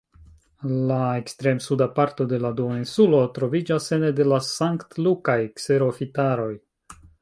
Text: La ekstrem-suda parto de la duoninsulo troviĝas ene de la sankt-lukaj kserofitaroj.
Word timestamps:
La 0.91 0.97
ekstrem-suda 1.17 1.87
parto 1.99 2.27
de 2.33 2.41
la 2.47 2.51
duoninsulo 2.61 3.21
troviĝas 3.37 3.93
ene 4.01 4.13
de 4.23 4.29
la 4.33 4.43
sankt-lukaj 4.51 5.41
kserofitaroj. 5.63 6.55